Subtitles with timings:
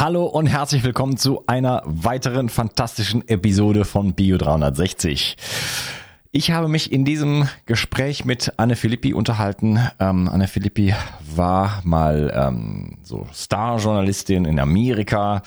[0.00, 5.36] Hallo und herzlich willkommen zu einer weiteren fantastischen Episode von Bio 360.
[6.32, 9.80] Ich habe mich in diesem Gespräch mit Anne Filippi unterhalten.
[9.98, 10.94] Ähm, Anne Filippi
[11.34, 15.42] war mal ähm, so Star-Journalistin in Amerika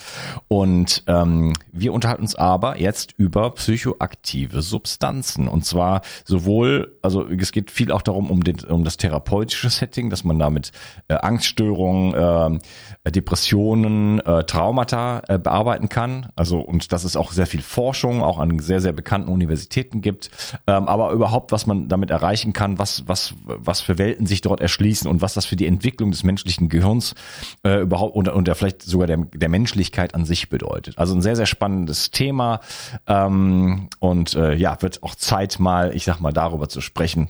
[0.48, 7.52] und ähm, wir unterhalten uns aber jetzt über psychoaktive Substanzen und zwar sowohl, also es
[7.52, 10.72] geht viel auch darum um, den, um das therapeutische Setting, dass man damit
[11.08, 12.60] äh, Angststörungen,
[13.04, 16.26] äh, Depressionen, äh, Traumata äh, bearbeiten kann.
[16.36, 20.30] Also und dass es auch sehr viel Forschung auch an sehr sehr bekannten Universitäten gibt
[20.74, 24.60] ähm, aber überhaupt, was man damit erreichen kann, was, was, was für Welten sich dort
[24.60, 27.14] erschließen und was das für die Entwicklung des menschlichen Gehirns
[27.64, 30.98] äh, überhaupt und, und der vielleicht sogar der, der Menschlichkeit an sich bedeutet.
[30.98, 32.60] Also ein sehr, sehr spannendes Thema
[33.06, 37.28] ähm, und äh, ja, wird auch Zeit mal, ich sag mal, darüber zu sprechen.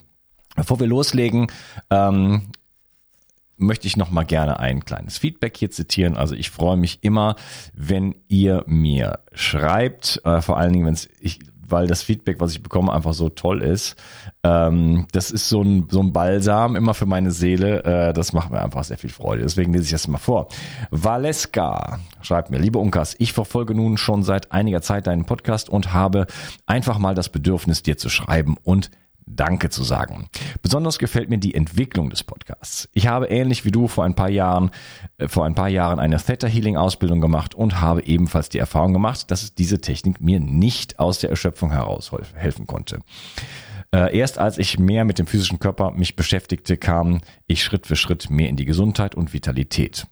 [0.55, 1.47] Bevor wir loslegen,
[1.89, 2.43] ähm,
[3.57, 6.17] möchte ich noch mal gerne ein kleines Feedback hier zitieren.
[6.17, 7.35] Also ich freue mich immer,
[7.73, 12.51] wenn ihr mir schreibt, äh, vor allen Dingen, wenn es ich weil das Feedback, was
[12.51, 13.95] ich bekomme, einfach so toll ist.
[14.43, 17.83] Ähm, das ist so ein, so ein Balsam immer für meine Seele.
[17.83, 19.43] Äh, das macht mir einfach sehr viel Freude.
[19.43, 20.47] Deswegen lese ich das mal vor.
[20.91, 25.93] Valeska schreibt mir, liebe Unkas, ich verfolge nun schon seit einiger Zeit deinen Podcast und
[25.93, 26.27] habe
[26.65, 28.91] einfach mal das Bedürfnis, dir zu schreiben und
[29.27, 30.29] Danke zu sagen.
[30.61, 32.87] Besonders gefällt mir die Entwicklung des Podcasts.
[32.93, 34.69] Ich habe ähnlich wie du vor ein paar Jahren,
[35.17, 38.93] äh, vor ein paar Jahren eine Theta Healing Ausbildung gemacht und habe ebenfalls die Erfahrung
[38.93, 42.99] gemacht, dass diese Technik mir nicht aus der Erschöpfung heraus helfen konnte.
[43.91, 47.95] Äh, erst als ich mehr mit dem physischen Körper mich beschäftigte, kam ich Schritt für
[47.95, 50.05] Schritt mehr in die Gesundheit und Vitalität.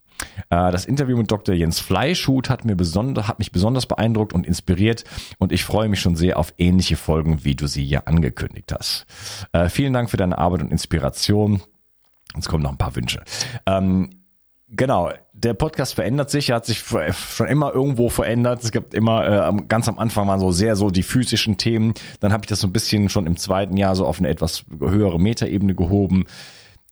[0.50, 1.56] Äh, das Interview mit Dr.
[1.56, 5.03] Jens Fleischhut hat, mir besonders, hat mich besonders beeindruckt und inspiriert
[5.38, 9.06] und ich freue mich schon sehr auf ähnliche Folgen, wie du sie ja angekündigt hast.
[9.52, 11.61] Äh, vielen Dank für deine Arbeit und Inspiration.
[12.36, 13.23] Jetzt kommen noch ein paar Wünsche.
[13.66, 14.23] Ähm,
[14.75, 18.64] Genau, der Podcast verändert sich, er hat sich schon immer irgendwo verändert.
[18.64, 21.94] Es gibt immer, äh, ganz am Anfang waren so sehr so die physischen Themen.
[22.22, 24.66] Dann habe ich das so ein bisschen schon im zweiten Jahr so auf eine etwas
[24.79, 26.25] höhere Metaebene gehoben.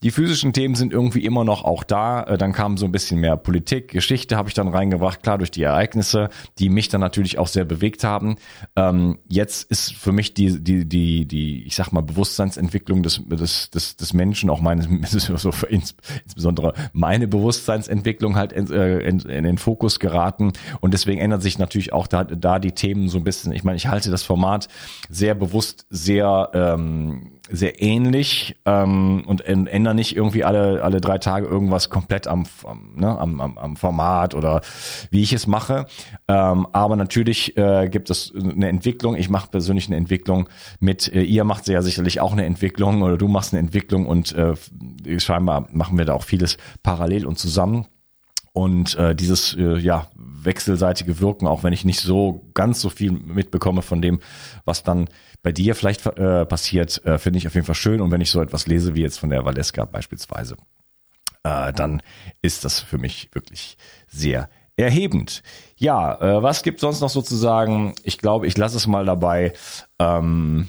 [0.04, 2.24] Die physischen Themen sind irgendwie immer noch auch da.
[2.24, 5.52] Äh, dann kam so ein bisschen mehr Politik, Geschichte habe ich dann reingebracht, klar durch
[5.52, 8.38] die Ereignisse, die mich dann natürlich auch sehr bewegt haben.
[8.76, 13.70] Ähm, jetzt ist für mich die, die, die, die, ich sag mal, Bewusstseinsentwicklung des, des,
[13.70, 14.88] des, des Menschen, auch meines,
[15.38, 20.54] so ins, insbesondere meine Bewusstseinsentwicklung halt in, äh, in, in den Fokus geraten.
[20.80, 23.52] Und deswegen ändert sich natürlich auch da, da die Themen so ein bisschen.
[23.52, 24.68] Ich meine, ich halte das Format
[25.10, 31.48] sehr bewusst, sehr, ähm, sehr ähnlich ähm, und ändern nicht irgendwie alle alle drei Tage
[31.48, 34.62] irgendwas komplett am am, ne, am, am, am Format oder
[35.10, 35.86] wie ich es mache.
[36.28, 39.16] Ähm, aber natürlich äh, gibt es eine Entwicklung.
[39.16, 41.12] Ich mache persönlich eine Entwicklung mit.
[41.14, 44.56] Äh, ihr macht ja sicherlich auch eine Entwicklung oder du machst eine Entwicklung und äh,
[45.20, 47.88] scheinbar machen wir da auch vieles parallel und zusammen.
[48.54, 53.12] Und äh, dieses äh, ja wechselseitige Wirken, auch wenn ich nicht so ganz so viel
[53.12, 54.20] mitbekomme von dem,
[54.66, 55.08] was dann
[55.42, 58.02] bei dir vielleicht äh, passiert, äh, finde ich auf jeden Fall schön.
[58.02, 60.58] Und wenn ich so etwas lese wie jetzt von der Valeska beispielsweise,
[61.44, 62.02] äh, dann
[62.42, 65.44] ist das für mich wirklich sehr erhebend.
[65.78, 67.96] Ja, äh, was gibt sonst noch sozusagen?
[68.04, 69.54] Ich glaube, ich lasse es mal dabei.
[70.00, 70.68] Ähm,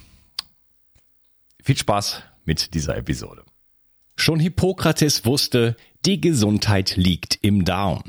[1.62, 3.44] viel Spaß mit dieser Episode.
[4.16, 8.02] Schon Hippokrates wusste, die Gesundheit liegt im Darm.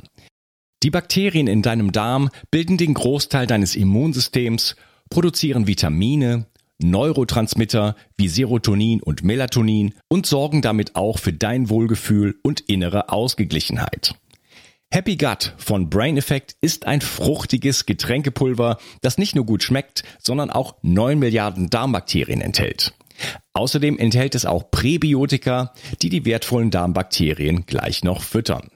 [0.82, 4.76] Die Bakterien in deinem Darm bilden den Großteil deines Immunsystems,
[5.10, 6.48] produzieren Vitamine,
[6.82, 14.16] Neurotransmitter wie Serotonin und Melatonin und sorgen damit auch für dein Wohlgefühl und innere Ausgeglichenheit.
[14.92, 20.50] Happy Gut von Brain Effect ist ein fruchtiges Getränkepulver, das nicht nur gut schmeckt, sondern
[20.50, 22.94] auch 9 Milliarden Darmbakterien enthält.
[23.54, 28.70] Außerdem enthält es auch Präbiotika, die die wertvollen Darmbakterien gleich noch füttern.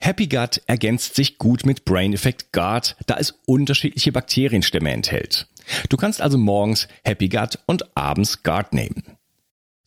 [0.00, 5.48] Happy Gut ergänzt sich gut mit Brain Effect Guard, da es unterschiedliche Bakterienstämme enthält.
[5.88, 9.02] Du kannst also morgens Happy Gut und abends Guard nehmen.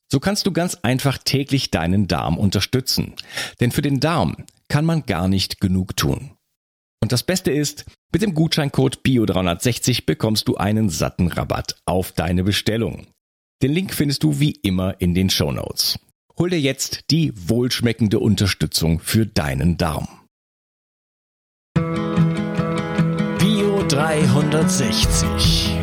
[0.09, 3.13] So kannst du ganz einfach täglich deinen Darm unterstützen.
[3.59, 4.37] Denn für den Darm
[4.69, 6.31] kann man gar nicht genug tun.
[7.01, 12.43] Und das Beste ist, mit dem Gutscheincode BIO360 bekommst du einen satten Rabatt auf deine
[12.43, 13.07] Bestellung.
[13.63, 15.97] Den Link findest du wie immer in den Show Notes.
[16.37, 20.07] Hol dir jetzt die wohlschmeckende Unterstützung für deinen Darm.
[23.39, 25.75] Bio 360.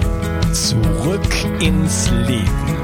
[0.53, 2.79] Zurück ins Leben.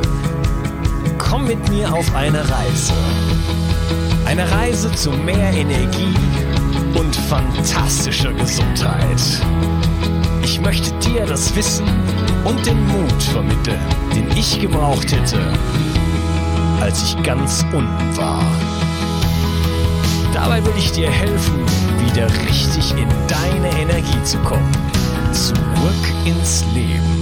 [1.19, 2.93] Komm mit mir auf eine Reise.
[4.25, 6.15] Eine Reise zu mehr Energie
[6.99, 9.21] und fantastischer Gesundheit.
[10.43, 11.87] Ich möchte dir das Wissen
[12.45, 13.81] und den Mut vermitteln,
[14.15, 15.39] den ich gebraucht hätte,
[16.81, 18.43] als ich ganz unten war.
[20.33, 21.61] Dabei will ich dir helfen,
[22.07, 24.73] wieder richtig in deine Energie zu kommen.
[25.33, 27.21] Zurück ins Leben.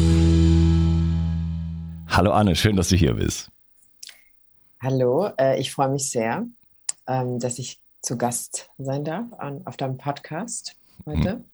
[2.09, 3.50] Hallo Anne, schön, dass du hier bist.
[4.81, 6.47] Hallo, äh, ich freue mich sehr,
[7.09, 9.26] ähm, dass ich zu Gast sein darf
[9.64, 11.31] auf deinem Podcast heute.
[11.32, 11.44] Hm.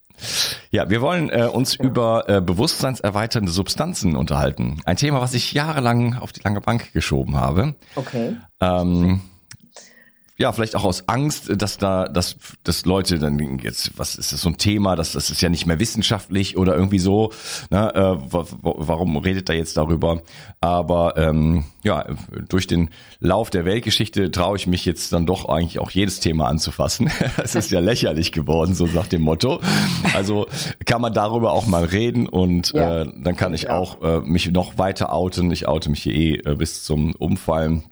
[0.71, 1.85] Ja, wir wollen äh, uns ja.
[1.85, 4.81] über äh, bewusstseinserweiternde Substanzen unterhalten.
[4.85, 7.75] Ein Thema, was ich jahrelang auf die lange Bank geschoben habe.
[7.95, 8.35] Okay.
[8.59, 9.21] Ähm,
[10.37, 14.41] ja, vielleicht auch aus Angst, dass da, dass, dass Leute dann jetzt, was ist das
[14.41, 17.31] so ein Thema, das, das ist ja nicht mehr wissenschaftlich oder irgendwie so,
[17.69, 18.17] ne, äh,
[18.61, 20.21] warum redet er jetzt darüber?
[20.59, 22.05] Aber ähm, ja,
[22.49, 22.89] durch den
[23.21, 27.09] Lauf der Weltgeschichte traue ich mich jetzt dann doch eigentlich auch jedes Thema anzufassen.
[27.37, 29.61] es ist ja lächerlich geworden, so nach dem Motto.
[30.13, 30.47] Also
[30.85, 33.03] kann man darüber auch mal reden und ja.
[33.03, 35.49] äh, dann kann ich auch äh, mich noch weiter outen.
[35.51, 37.83] Ich oute mich hier eh äh, bis zum Umfallen.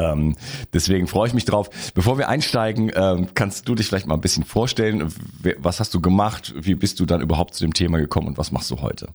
[0.00, 0.36] Ähm,
[0.72, 1.70] deswegen freue ich mich drauf.
[1.94, 5.12] Bevor wir einsteigen, ähm, kannst du dich vielleicht mal ein bisschen vorstellen.
[5.58, 6.54] Was hast du gemacht?
[6.56, 9.08] Wie bist du dann überhaupt zu dem Thema gekommen und was machst du heute?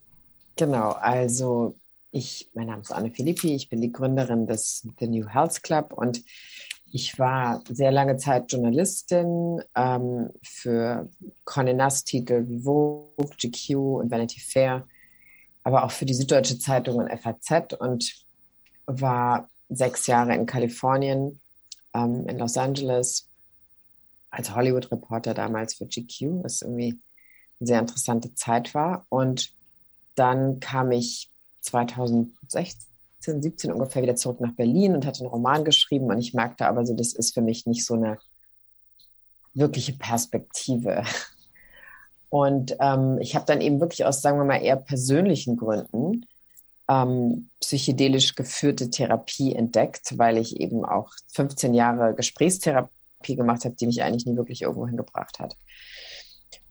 [0.56, 1.76] Genau, also
[2.12, 5.92] ich, mein Name ist Anne Philippi, ich bin die Gründerin des The New Health Club
[5.94, 6.24] und
[6.90, 11.10] ich war sehr lange Zeit Journalistin ähm, für
[11.46, 14.88] Condé Nast Titel wie Vogue, GQ und Vanity Fair,
[15.64, 18.26] aber auch für die Süddeutsche Zeitung und FAZ und
[18.86, 21.40] war sechs Jahre in Kalifornien,
[21.94, 23.28] ähm, in Los Angeles,
[24.30, 27.00] als Hollywood-Reporter damals für GQ, was irgendwie
[27.60, 29.06] eine sehr interessante Zeit war.
[29.10, 29.54] Und
[30.16, 31.30] dann kam ich
[31.62, 36.08] 2016, 17 ungefähr wieder zurück nach Berlin und hatte einen Roman geschrieben.
[36.08, 38.18] Und ich merkte aber so, das ist für mich nicht so eine
[39.54, 41.04] wirkliche Perspektive.
[42.30, 46.26] Und ähm, ich habe dann eben wirklich aus, sagen wir mal, eher persönlichen Gründen
[46.88, 53.88] ähm, psychedelisch geführte Therapie entdeckt, weil ich eben auch 15 Jahre Gesprächstherapie gemacht habe, die
[53.88, 55.56] mich eigentlich nie wirklich irgendwo hingebracht hat.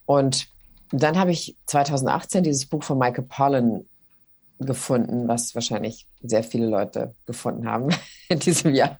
[0.07, 0.49] Und
[0.91, 3.89] dann habe ich 2018 dieses Buch von Michael Pollan
[4.61, 7.89] gefunden, was wahrscheinlich sehr viele Leute gefunden haben
[8.29, 8.99] in diesem Jahr,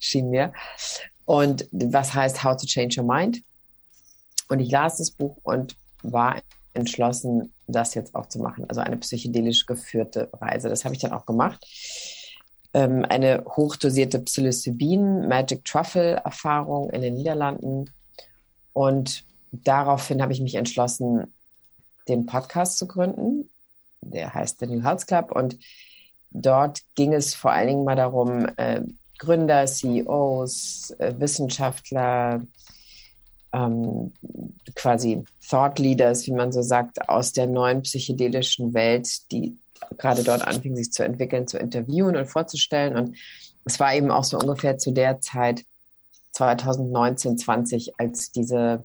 [0.00, 0.52] schien mir.
[1.24, 3.42] Und was heißt How to Change Your Mind?
[4.48, 6.40] Und ich las das Buch und war
[6.74, 10.68] entschlossen, das jetzt auch zu machen, also eine psychedelisch geführte Reise.
[10.68, 11.64] Das habe ich dann auch gemacht.
[12.74, 17.90] Ähm, eine hochdosierte Psilocybin, Magic Truffle Erfahrung in den Niederlanden.
[18.72, 21.32] Und daraufhin habe ich mich entschlossen,
[22.08, 23.48] den Podcast zu gründen.
[24.00, 25.32] Der heißt The New Health Club.
[25.32, 25.58] Und
[26.30, 28.82] dort ging es vor allen Dingen mal darum, äh,
[29.18, 32.42] Gründer, CEOs, äh, Wissenschaftler,
[33.56, 34.12] ähm,
[34.74, 39.56] quasi Thought Leaders, wie man so sagt, aus der neuen psychedelischen Welt, die
[39.96, 42.96] gerade dort anfingen, sich zu entwickeln, zu interviewen und vorzustellen.
[42.96, 43.16] Und
[43.64, 45.64] es war eben auch so ungefähr zu der Zeit
[46.32, 48.84] 2019, 20, als diese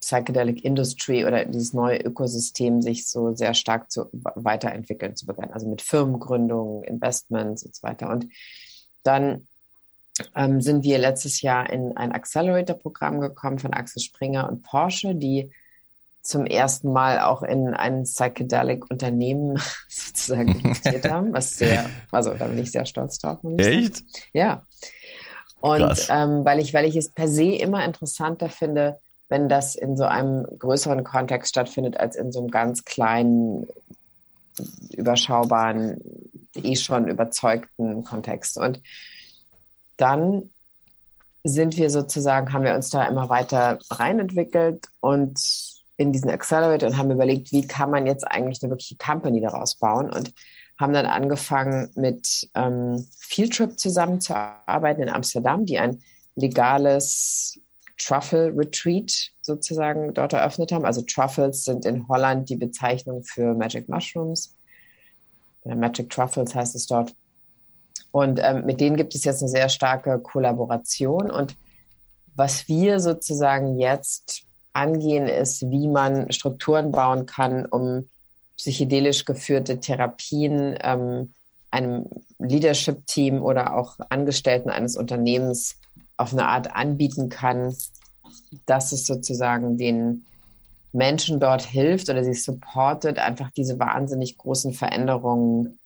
[0.00, 5.52] Psychedelic Industry oder dieses neue Ökosystem sich so sehr stark zu, weiterentwickeln zu beginnen.
[5.52, 8.10] Also mit Firmengründungen, Investments und so weiter.
[8.10, 8.28] Und
[9.02, 9.46] dann
[10.34, 15.50] ähm, sind wir letztes Jahr in ein Accelerator-Programm gekommen von Axel Springer und Porsche, die
[16.22, 19.58] zum ersten Mal auch in ein Psychedelic-Unternehmen
[19.88, 23.38] sozusagen investiert haben, was sehr, also da bin ich sehr stolz drauf.
[23.56, 24.02] Echt?
[24.32, 24.66] Ja.
[25.60, 28.98] Und ähm, weil ich, weil ich es per se immer interessanter finde,
[29.28, 33.66] wenn das in so einem größeren Kontext stattfindet, als in so einem ganz kleinen,
[34.90, 36.00] überschaubaren,
[36.54, 38.58] eh schon überzeugten Kontext.
[38.58, 38.80] Und
[39.96, 40.50] dann
[41.44, 45.40] sind wir sozusagen, haben wir uns da immer weiter reinentwickelt und
[45.96, 49.76] in diesen Accelerator und haben überlegt, wie kann man jetzt eigentlich eine wirkliche Company daraus
[49.76, 50.32] bauen und
[50.78, 56.02] haben dann angefangen mit ähm, Fieldtrip zusammenzuarbeiten in Amsterdam, die ein
[56.34, 57.58] legales
[57.98, 60.84] Truffle Retreat sozusagen dort eröffnet haben.
[60.84, 64.54] Also Truffles sind in Holland die Bezeichnung für Magic Mushrooms.
[65.64, 67.14] Magic Truffles heißt es dort.
[68.16, 71.30] Und ähm, mit denen gibt es jetzt eine sehr starke Kollaboration.
[71.30, 71.54] Und
[72.34, 78.08] was wir sozusagen jetzt angehen, ist, wie man Strukturen bauen kann, um
[78.56, 81.34] psychedelisch geführte Therapien ähm,
[81.70, 82.06] einem
[82.38, 85.76] Leadership-Team oder auch Angestellten eines Unternehmens
[86.16, 87.76] auf eine Art anbieten kann,
[88.64, 90.24] dass es sozusagen den
[90.94, 95.78] Menschen dort hilft oder sie supportet, einfach diese wahnsinnig großen Veränderungen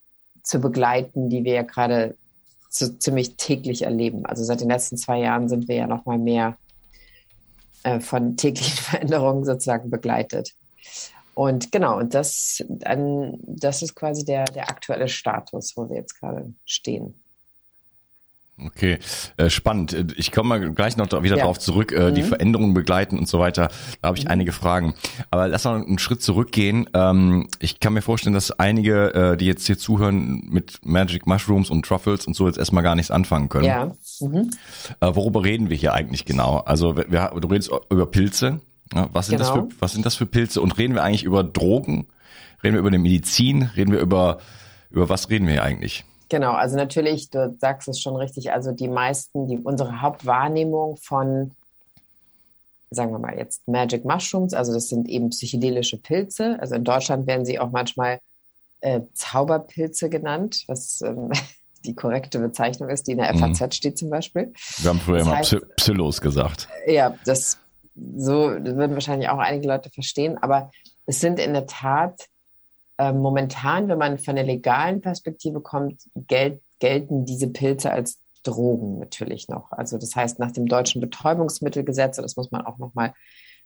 [0.43, 2.15] zu begleiten, die wir ja gerade
[2.73, 4.25] so ziemlich täglich erleben.
[4.25, 6.57] Also seit den letzten zwei Jahren sind wir ja noch mal mehr
[7.83, 10.53] äh, von täglichen Veränderungen sozusagen begleitet.
[11.33, 16.53] Und genau, und das, das ist quasi der, der aktuelle Status, wo wir jetzt gerade
[16.65, 17.21] stehen.
[18.65, 18.99] Okay,
[19.37, 20.13] äh, spannend.
[20.17, 21.43] Ich komme mal gleich noch wieder ja.
[21.43, 22.15] darauf zurück, äh, mhm.
[22.15, 23.69] die Veränderungen begleiten und so weiter.
[24.01, 24.31] Da habe ich mhm.
[24.31, 24.93] einige Fragen.
[25.31, 26.89] Aber lass noch einen Schritt zurückgehen.
[26.93, 31.69] Ähm, ich kann mir vorstellen, dass einige, äh, die jetzt hier zuhören, mit Magic Mushrooms
[31.69, 33.65] und Truffles und so jetzt erstmal gar nichts anfangen können.
[33.65, 33.91] Ja.
[34.19, 34.51] Mhm.
[34.99, 36.57] Äh, worüber reden wir hier eigentlich genau?
[36.57, 38.61] Also wir, du redest über Pilze.
[38.93, 39.55] Ja, was, sind genau.
[39.55, 40.61] das für, was sind das für Pilze?
[40.61, 42.07] Und reden wir eigentlich über Drogen?
[42.63, 43.63] Reden wir über eine Medizin?
[43.75, 44.39] Reden wir über,
[44.89, 46.05] über was reden wir hier eigentlich?
[46.31, 51.51] Genau, also natürlich, du sagst es schon richtig, also die meisten, die, unsere Hauptwahrnehmung von,
[52.89, 56.57] sagen wir mal jetzt Magic Mushrooms, also das sind eben psychedelische Pilze.
[56.61, 58.21] Also in Deutschland werden sie auch manchmal
[58.79, 61.31] äh, Zauberpilze genannt, was ähm,
[61.83, 63.71] die korrekte Bezeichnung ist, die in der FAZ mhm.
[63.71, 64.53] steht zum Beispiel.
[64.77, 66.69] Wir haben früher das immer heißt, Psyllos gesagt.
[66.87, 67.57] Ja, das
[68.15, 70.71] so das würden wahrscheinlich auch einige Leute verstehen, aber
[71.05, 72.29] es sind in der Tat
[73.01, 78.99] äh, momentan, wenn man von der legalen Perspektive kommt, gel gelten diese Pilze als Drogen
[78.99, 79.71] natürlich noch.
[79.71, 83.13] Also das heißt, nach dem deutschen Betäubungsmittelgesetz, das muss man auch nochmal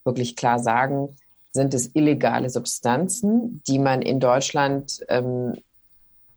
[0.03, 1.15] wirklich klar sagen,
[1.53, 5.53] sind es illegale Substanzen, die man in Deutschland ähm,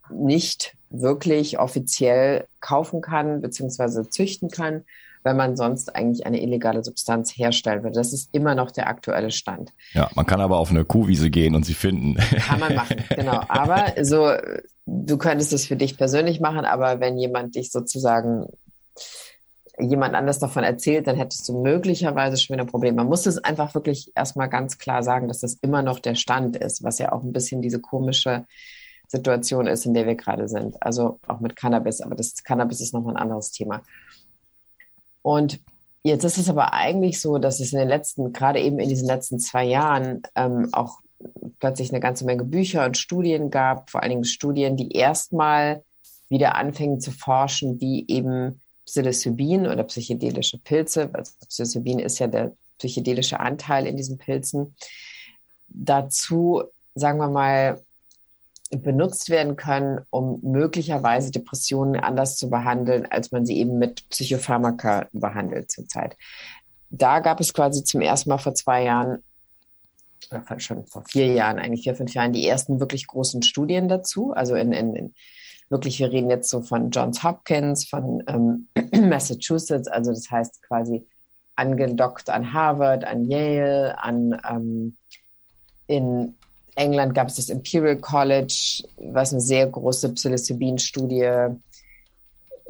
[0.09, 4.09] nicht wirklich offiziell kaufen kann bzw.
[4.09, 4.85] züchten kann
[5.25, 7.97] wenn man sonst eigentlich eine illegale Substanz herstellen würde.
[7.97, 9.73] Das ist immer noch der aktuelle Stand.
[9.93, 12.17] Ja, man kann aber auf eine Kuhwiese gehen und sie finden.
[12.17, 13.41] Kann man machen, genau.
[13.49, 14.33] Aber so,
[14.87, 18.47] du könntest es für dich persönlich machen, aber wenn jemand dich sozusagen
[19.81, 22.97] jemand anders davon erzählt, dann hättest du möglicherweise schon wieder ein Problem.
[22.97, 26.57] Man muss es einfach wirklich erstmal ganz klar sagen, dass das immer noch der Stand
[26.57, 28.45] ist, was ja auch ein bisschen diese komische
[29.07, 30.77] Situation ist, in der wir gerade sind.
[30.83, 33.83] Also auch mit Cannabis, aber das Cannabis ist nochmal ein anderes Thema.
[35.29, 35.61] Und
[36.05, 39.07] jetzt ist es aber eigentlich so, dass es in den letzten, gerade eben in diesen
[39.07, 41.01] letzten zwei Jahren, ähm, auch
[41.59, 45.85] plötzlich eine ganze Menge Bücher und Studien gab, vor allen Dingen Studien, die erstmal
[46.31, 52.57] wieder anfingen zu forschen, wie eben Psilocybin oder psychedelische Pilze, also Psilocybin ist ja der
[52.79, 54.77] psychedelische Anteil in diesen Pilzen,
[55.69, 56.63] dazu,
[56.95, 57.83] sagen wir mal,
[58.71, 65.09] benutzt werden können, um möglicherweise Depressionen anders zu behandeln, als man sie eben mit Psychopharmaka
[65.13, 66.17] behandelt zurzeit.
[66.91, 69.23] Da gab es quasi zum ersten Mal vor zwei Jahren,
[70.31, 74.33] oder schon vor vier Jahren, eigentlich vier, fünf Jahren, die ersten wirklich großen Studien dazu.
[74.33, 75.15] Also in, in, in
[75.71, 78.69] wirklich, wir reden jetzt so von Johns Hopkins, von ähm,
[79.09, 81.07] Massachusetts, also das heißt quasi
[81.57, 84.97] angedockt an Harvard, an Yale, an ähm,
[85.87, 86.38] in
[86.79, 91.57] England gab es das Imperial College, was eine sehr große Psilocybin-Studie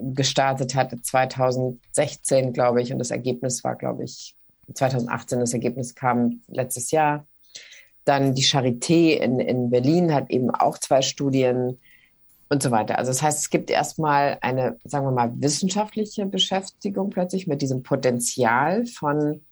[0.00, 2.92] gestartet hatte, 2016, glaube ich.
[2.92, 4.34] Und das Ergebnis war, glaube ich,
[4.72, 7.26] 2018, das Ergebnis kam letztes Jahr.
[8.04, 11.78] Dann die Charité in, in Berlin hat eben auch zwei Studien
[12.48, 12.98] und so weiter.
[12.98, 17.82] Also das heißt, es gibt erstmal eine, sagen wir mal, wissenschaftliche Beschäftigung plötzlich mit diesem
[17.82, 19.42] Potenzial von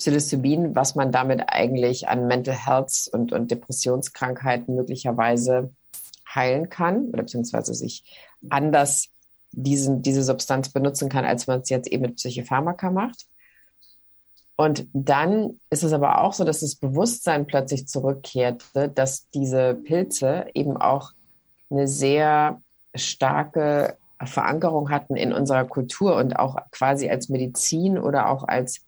[0.00, 5.74] Psilocybin, was man damit eigentlich an Mental Health und, und Depressionskrankheiten möglicherweise
[6.34, 9.10] heilen kann oder beziehungsweise sich anders
[9.52, 13.26] diesen, diese Substanz benutzen kann, als man es jetzt eben mit Psychopharmaka macht.
[14.56, 20.46] Und dann ist es aber auch so, dass das Bewusstsein plötzlich zurückkehrte, dass diese Pilze
[20.54, 21.12] eben auch
[21.68, 22.62] eine sehr
[22.94, 28.82] starke Verankerung hatten in unserer Kultur und auch quasi als Medizin oder auch als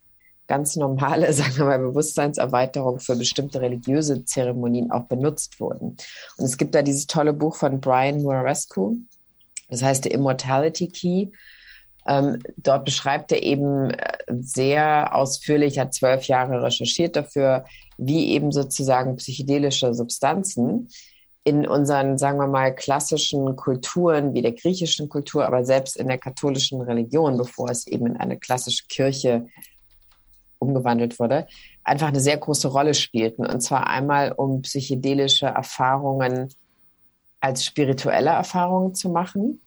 [0.52, 5.96] ganz normale, sagen wir mal, Bewusstseinserweiterung für bestimmte religiöse Zeremonien auch benutzt wurden.
[6.36, 8.98] Und es gibt da dieses tolle Buch von Brian Muarescu,
[9.70, 11.28] das heißt The Immortality Key.
[12.06, 17.64] Ähm, dort beschreibt er eben äh, sehr ausführlich, hat zwölf Jahre recherchiert dafür,
[17.96, 20.88] wie eben sozusagen psychedelische Substanzen
[21.44, 26.18] in unseren, sagen wir mal, klassischen Kulturen wie der griechischen Kultur, aber selbst in der
[26.18, 29.46] katholischen Religion, bevor es eben in eine klassische Kirche
[30.62, 31.46] umgewandelt wurde,
[31.84, 33.44] einfach eine sehr große Rolle spielten.
[33.44, 36.48] Und zwar einmal, um psychedelische Erfahrungen
[37.40, 39.60] als spirituelle Erfahrungen zu machen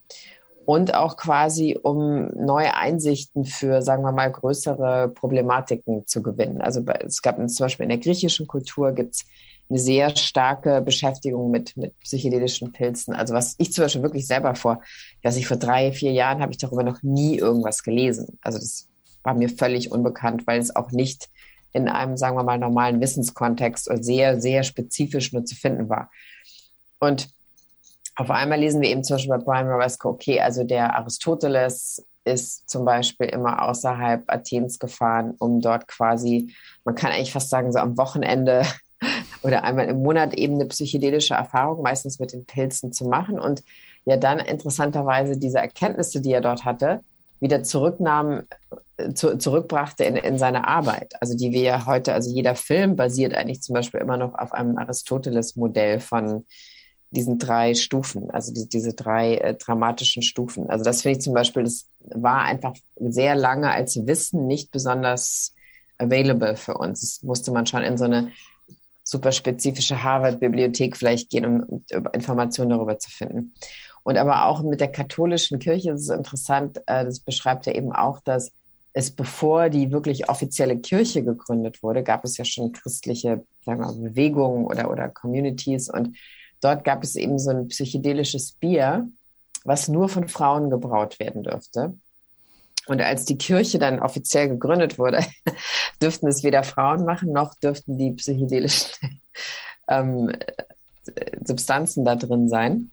[0.66, 6.62] und auch quasi, um neue Einsichten für, sagen wir mal, größere Problematiken zu gewinnen.
[6.62, 9.26] Also es gab zum Beispiel in der griechischen Kultur gibt es
[9.70, 13.16] eine sehr starke Beschäftigung mit, mit psychedelischen Pilzen.
[13.16, 14.82] Also was ich zum Beispiel wirklich selber vor,
[15.24, 18.38] dass ich vor drei, vier Jahren habe ich darüber noch nie irgendwas gelesen.
[18.42, 18.88] Also das
[19.26, 21.30] war mir völlig unbekannt, weil es auch nicht
[21.74, 26.10] in einem, sagen wir mal, normalen Wissenskontext sehr, sehr spezifisch nur zu finden war.
[27.00, 27.28] Und
[28.16, 32.70] auf einmal lesen wir eben zum Beispiel bei Brian Moresco, okay, also der Aristoteles ist
[32.70, 36.56] zum Beispiel immer außerhalb Athens gefahren, um dort quasi,
[36.86, 38.64] man kann eigentlich fast sagen, so am Wochenende
[39.44, 43.64] oder einmal im Monat eben eine psychedelische Erfahrung, meistens mit den Pilzen zu machen und
[44.06, 47.02] ja dann interessanterweise diese Erkenntnisse, die er dort hatte,
[47.40, 48.44] wieder zurücknahm,
[49.14, 51.14] zu, zurückbrachte in, in seine Arbeit.
[51.22, 54.54] Also die wir ja heute, also jeder Film basiert eigentlich zum Beispiel immer noch auf
[54.54, 56.46] einem Aristoteles-Modell von
[57.12, 60.70] diesen drei Stufen, also die, diese drei äh, dramatischen Stufen.
[60.70, 65.54] Also das finde ich zum Beispiel, das war einfach sehr lange als Wissen nicht besonders
[65.98, 67.02] available für uns.
[67.02, 68.32] Das musste man schon in so eine
[69.04, 73.54] super spezifische Harvard-Bibliothek vielleicht gehen, um Informationen darüber zu finden.
[74.04, 77.92] Und aber auch mit der katholischen Kirche ist es interessant, äh, das beschreibt er eben
[77.92, 78.52] auch, dass
[78.98, 84.10] es bevor die wirklich offizielle Kirche gegründet wurde, gab es ja schon christliche sagen wir,
[84.10, 86.16] Bewegungen oder, oder Communities und
[86.62, 89.10] dort gab es eben so ein psychedelisches Bier,
[89.66, 91.98] was nur von Frauen gebraut werden dürfte.
[92.88, 95.26] Und als die Kirche dann offiziell gegründet wurde,
[96.02, 99.20] dürften es weder Frauen machen, noch dürften die psychedelischen
[99.90, 100.32] ähm,
[101.44, 102.92] Substanzen da drin sein.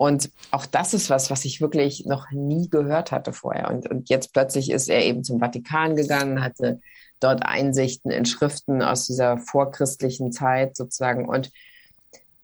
[0.00, 3.70] Und auch das ist was, was ich wirklich noch nie gehört hatte vorher.
[3.70, 6.80] Und, und jetzt plötzlich ist er eben zum Vatikan gegangen, hatte
[7.20, 11.28] dort Einsichten in Schriften aus dieser vorchristlichen Zeit sozusagen.
[11.28, 11.52] Und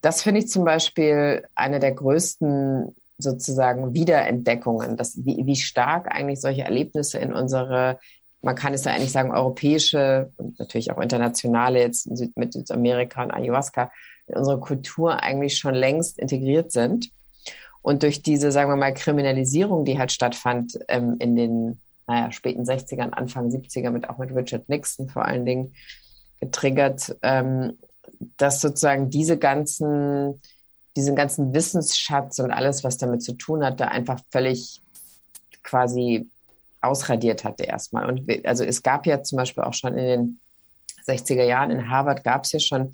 [0.03, 6.43] das finde ich zum Beispiel eine der größten sozusagen Wiederentdeckungen, dass, wie, wie stark eigentlich
[6.43, 7.99] solche Erlebnisse in unsere,
[8.43, 13.31] man kann es ja eigentlich sagen, europäische und natürlich auch internationale, jetzt mit Südamerika und
[13.31, 13.91] Ayahuasca,
[14.27, 17.16] in unsere Kultur eigentlich schon längst integriert sind.
[17.87, 22.65] Und durch diese, sagen wir mal, Kriminalisierung, die halt stattfand ähm, in den naja, späten
[22.65, 25.73] 60ern, Anfang 70er, mit, auch mit Richard Nixon vor allen Dingen
[26.41, 27.79] getriggert, ähm,
[28.39, 30.41] dass sozusagen diese ganzen
[30.97, 34.81] diesen ganzen Wissensschatz und alles, was damit zu tun hatte, einfach völlig
[35.63, 36.29] quasi
[36.81, 38.09] ausradiert hatte erstmal.
[38.09, 40.41] Und also es gab ja zum Beispiel auch schon in den
[41.07, 42.91] 60er Jahren in Harvard gab es ja schon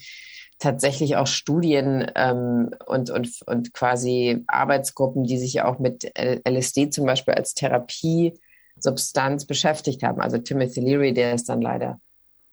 [0.58, 7.06] tatsächlich auch Studien ähm, und, und, und quasi Arbeitsgruppen, die sich auch mit LSD zum
[7.06, 10.20] Beispiel als Therapiesubstanz beschäftigt haben.
[10.20, 12.00] Also Timothy Leary, der es dann leider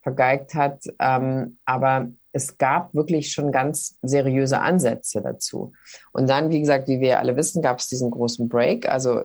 [0.02, 0.84] vergeigt hat.
[1.00, 5.74] Ähm, aber es gab wirklich schon ganz seriöse Ansätze dazu.
[6.12, 8.88] Und dann, wie gesagt, wie wir alle wissen, gab es diesen großen Break.
[8.88, 9.24] Also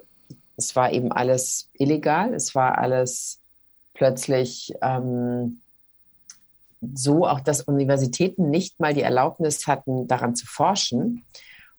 [0.57, 3.41] es war eben alles illegal, es war alles
[3.93, 5.61] plötzlich ähm,
[6.95, 11.25] so, auch dass Universitäten nicht mal die Erlaubnis hatten, daran zu forschen.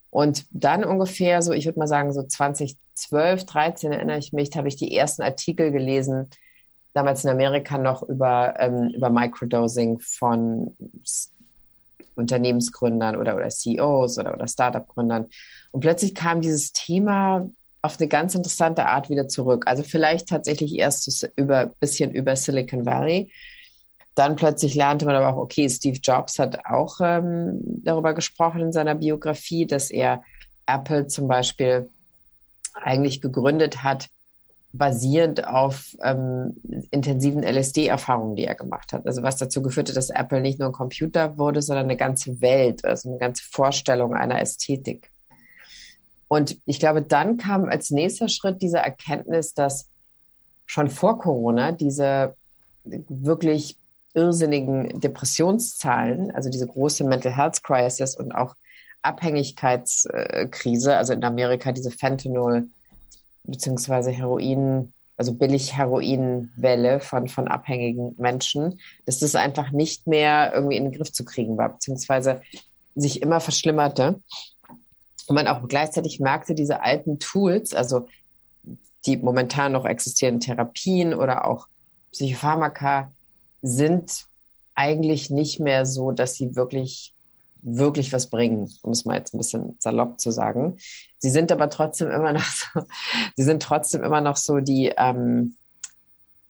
[0.09, 4.67] Und dann ungefähr so, ich würde mal sagen, so 2012, 13 erinnere ich mich, habe
[4.67, 6.29] ich die ersten Artikel gelesen,
[6.93, 10.75] damals in Amerika noch über, ähm, über Microdosing von
[12.15, 15.27] Unternehmensgründern oder, oder CEOs oder, oder Startup-Gründern.
[15.71, 17.49] Und plötzlich kam dieses Thema
[17.81, 19.65] auf eine ganz interessante Art wieder zurück.
[19.67, 23.31] Also vielleicht tatsächlich erst über bisschen über Silicon Valley.
[24.15, 28.71] Dann plötzlich lernte man aber auch, okay, Steve Jobs hat auch ähm, darüber gesprochen in
[28.71, 30.23] seiner Biografie, dass er
[30.65, 31.89] Apple zum Beispiel
[32.73, 34.07] eigentlich gegründet hat,
[34.71, 36.55] basierend auf ähm,
[36.91, 39.05] intensiven LSD-Erfahrungen, die er gemacht hat.
[39.05, 42.41] Also was dazu geführt hat, dass Apple nicht nur ein Computer wurde, sondern eine ganze
[42.41, 45.11] Welt, also eine ganze Vorstellung einer Ästhetik.
[46.27, 49.89] Und ich glaube, dann kam als nächster Schritt diese Erkenntnis, dass
[50.65, 52.35] schon vor Corona diese
[52.83, 53.77] wirklich
[54.15, 58.55] irrsinnigen Depressionszahlen, also diese große Mental Health Crisis und auch
[59.01, 62.67] Abhängigkeitskrise, also in Amerika diese Fentanyl
[63.43, 70.85] beziehungsweise Heroin, also Billig-Heroin-Welle von, von abhängigen Menschen, dass das einfach nicht mehr irgendwie in
[70.85, 72.41] den Griff zu kriegen war, beziehungsweise
[72.95, 74.21] sich immer verschlimmerte.
[75.27, 78.07] Und man auch gleichzeitig merkte, diese alten Tools, also
[79.05, 81.67] die momentan noch existierenden Therapien oder auch
[82.11, 83.11] Psychopharmaka,
[83.65, 84.25] sind
[84.75, 87.15] eigentlich nicht mehr so, dass sie wirklich
[87.67, 90.77] wirklich was bringen, um es mal jetzt ein bisschen salopp zu sagen.
[91.17, 92.81] Sie sind aber trotzdem immer noch so,
[93.35, 95.55] sie sind trotzdem immer noch so die, ähm,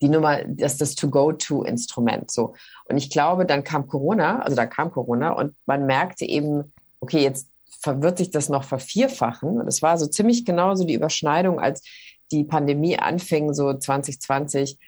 [0.02, 2.30] die Nummer, das ist das To-Go-To-Instrument.
[2.30, 2.54] So.
[2.84, 7.22] Und ich glaube, dann kam Corona, also da kam Corona und man merkte eben, okay,
[7.22, 7.48] jetzt
[7.82, 9.58] wird sich das noch vervierfachen.
[9.60, 11.82] Und es war so ziemlich genauso die Überschneidung, als
[12.30, 14.78] die Pandemie anfing, so 2020,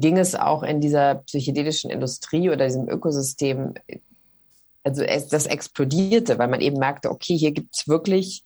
[0.00, 3.74] ging es auch in dieser psychedelischen Industrie oder diesem Ökosystem
[4.84, 8.44] also es, das explodierte, weil man eben merkte, okay, hier gibt es wirklich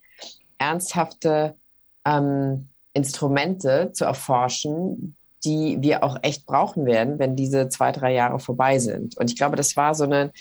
[0.57, 1.57] ernsthafte
[2.05, 8.39] ähm, Instrumente zu erforschen, die wir auch echt brauchen werden, wenn diese zwei, drei Jahre
[8.39, 9.17] vorbei sind.
[9.17, 10.33] Und ich glaube, das war so eine,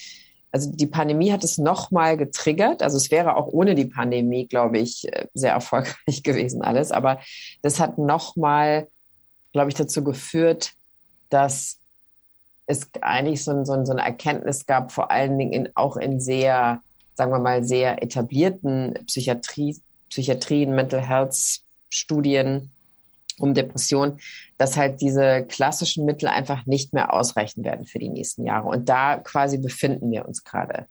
[0.52, 2.82] also die Pandemie hat es nochmal getriggert.
[2.82, 6.91] Also es wäre auch ohne die Pandemie, glaube ich, äh, sehr erfolgreich gewesen alles.
[6.91, 7.20] Aber
[7.62, 8.88] das hat nochmal,
[9.52, 10.74] glaube ich, dazu geführt,
[11.30, 11.78] dass
[12.66, 16.82] es eigentlich so, so, so eine Erkenntnis gab, vor allen Dingen in, auch in sehr,
[17.16, 19.78] sagen wir mal, sehr etablierten Psychiatrie,
[20.10, 22.70] Psychiatrien, Mental Health Studien,
[23.40, 24.20] um Depressionen,
[24.58, 28.67] dass halt diese klassischen Mittel einfach nicht mehr ausreichen werden für die nächsten Jahre.
[28.67, 30.88] Und da quasi befinden wir uns gerade.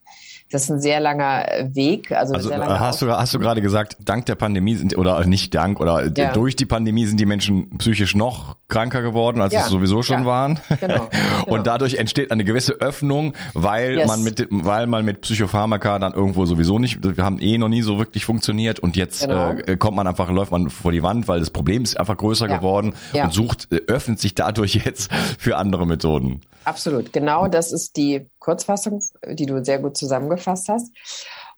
[0.51, 2.13] Das ist ein sehr langer Weg.
[2.13, 5.53] Also, also sehr hast du hast du gerade gesagt, dank der Pandemie sind oder nicht
[5.55, 6.33] dank oder ja.
[6.33, 9.63] durch die Pandemie sind die Menschen psychisch noch kranker geworden, als ja.
[9.63, 10.27] es sowieso schon ja.
[10.27, 10.61] waren.
[10.81, 11.09] Genau.
[11.11, 11.57] genau.
[11.57, 14.07] Und dadurch entsteht eine gewisse Öffnung, weil yes.
[14.07, 17.83] man mit weil man mit Psychopharmaka dann irgendwo sowieso nicht, wir haben eh noch nie
[17.83, 19.51] so wirklich funktioniert und jetzt genau.
[19.51, 22.47] äh, kommt man einfach läuft man vor die Wand, weil das Problem ist einfach größer
[22.47, 26.41] geworden und sucht äh, öffnet sich dadurch jetzt für andere Methoden.
[26.65, 30.93] Absolut, genau das ist die Kurzfassung, die du sehr gut zusammengefasst hast.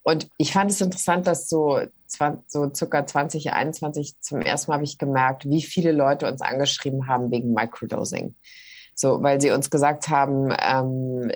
[0.02, 1.80] Und ich fand es interessant, dass so,
[2.46, 7.30] so circa 2021 zum ersten Mal habe ich gemerkt, wie viele Leute uns angeschrieben haben
[7.30, 8.34] wegen Microdosing.
[8.94, 11.30] So, weil sie uns gesagt haben, ähm,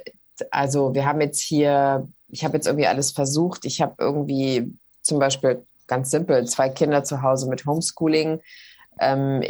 [0.51, 3.65] also wir haben jetzt hier, ich habe jetzt irgendwie alles versucht.
[3.67, 4.73] Ich habe irgendwie
[5.03, 8.41] zum Beispiel ganz simpel zwei Kinder zu Hause mit Homeschooling.
[9.01, 9.43] Ähm,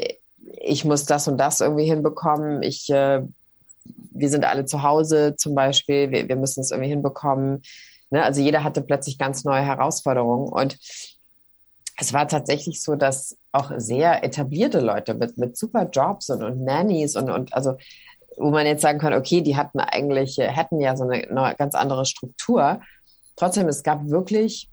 [0.61, 2.62] ich muss das und das irgendwie hinbekommen.
[2.62, 3.22] Ich äh,
[3.85, 7.62] wir sind alle zu Hause zum Beispiel, wir, wir müssen es irgendwie hinbekommen.
[8.11, 8.22] Ne?
[8.22, 10.48] Also jeder hatte plötzlich ganz neue Herausforderungen.
[10.48, 10.78] Und
[11.98, 16.64] es war tatsächlich so, dass auch sehr etablierte Leute mit, mit super Jobs und, und
[16.64, 17.76] Nannies und, und also
[18.38, 21.74] wo man jetzt sagen kann, okay, die hatten eigentlich, hätten ja so eine, eine ganz
[21.74, 22.81] andere Struktur.
[23.37, 24.70] Trotzdem, es gab wirklich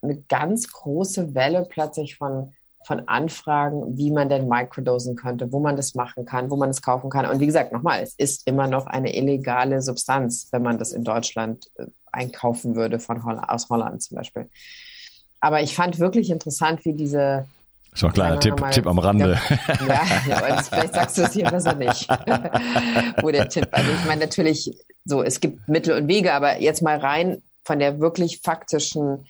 [0.00, 2.52] eine ganz große Welle plötzlich von
[2.84, 6.80] von Anfragen, wie man denn microdosen könnte, wo man das machen kann, wo man es
[6.80, 7.26] kaufen kann.
[7.26, 11.04] Und wie gesagt, nochmal, es ist immer noch eine illegale Substanz, wenn man das in
[11.04, 14.48] Deutschland äh, einkaufen würde von Holl aus Holland zum Beispiel.
[15.40, 17.46] Aber ich fand wirklich interessant, wie diese
[17.92, 19.38] so ein kleiner Tipp, mal, Tipp am Rande.
[19.80, 22.08] Ja, ja, ja vielleicht sagst du es hier besser nicht.
[23.20, 24.72] Wo der Tipp, also ich meine natürlich
[25.04, 29.26] so, es gibt Mittel und Wege, aber jetzt mal rein von der wirklich faktischen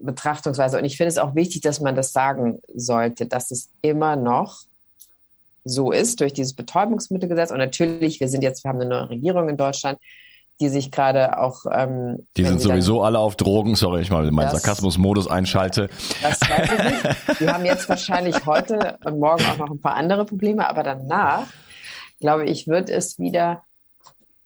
[0.00, 0.78] Betrachtungsweise.
[0.78, 4.62] Und ich finde es auch wichtig, dass man das sagen sollte, dass es immer noch
[5.64, 7.50] so ist durch dieses Betäubungsmittelgesetz.
[7.50, 9.98] Und natürlich, wir sind jetzt, wir haben eine neue Regierung in Deutschland,
[10.60, 11.66] die sich gerade auch.
[11.70, 13.76] Ähm, die sind sowieso alle auf Drogen.
[13.76, 15.88] Sorry, ich mal meinen Sarkasmus-Modus einschalte.
[16.22, 17.40] Das weiß ich nicht.
[17.40, 21.46] Die haben jetzt wahrscheinlich heute und morgen auch noch ein paar andere Probleme, aber danach,
[22.20, 23.62] glaube ich, wird es wieder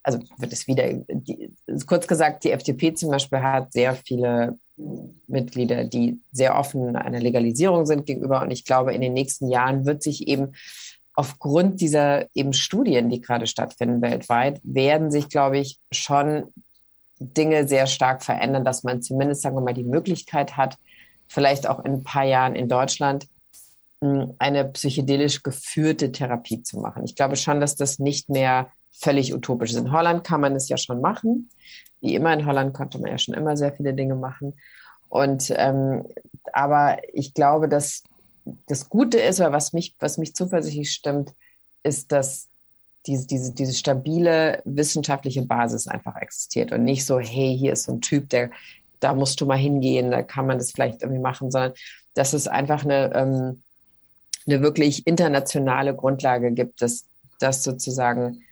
[0.02, 1.54] also wird es wieder, die,
[1.86, 4.58] kurz gesagt, die FDP zum Beispiel hat sehr viele
[5.26, 8.42] Mitglieder, die sehr offen einer Legalisierung sind gegenüber.
[8.42, 10.52] Und ich glaube, in den nächsten Jahren wird sich eben
[11.14, 16.52] aufgrund dieser eben Studien, die gerade stattfinden weltweit, werden sich, glaube ich, schon
[17.18, 20.78] Dinge sehr stark verändern, dass man zumindest, sagen wir mal, die Möglichkeit hat,
[21.28, 23.28] vielleicht auch in ein paar Jahren in Deutschland
[24.02, 27.04] hm, eine psychedelisch geführte Therapie zu machen.
[27.04, 29.78] Ich glaube schon, dass das nicht mehr völlig utopisch ist.
[29.78, 31.48] In Holland kann man es ja schon machen
[32.02, 34.54] wie immer in Holland konnte man ja schon immer sehr viele Dinge machen.
[35.08, 36.04] Und ähm,
[36.52, 38.02] aber ich glaube, dass
[38.66, 41.32] das Gute ist, oder was mich, was mich zuversichtlich stimmt,
[41.82, 42.48] ist, dass
[43.06, 47.92] diese, diese, diese stabile wissenschaftliche Basis einfach existiert und nicht so, hey, hier ist so
[47.92, 48.50] ein Typ, der,
[49.00, 51.72] da musst du mal hingehen, da kann man das vielleicht irgendwie machen, sondern
[52.14, 53.62] dass es einfach eine, ähm,
[54.46, 57.06] eine wirklich internationale Grundlage gibt, dass,
[57.38, 58.42] dass sozusagen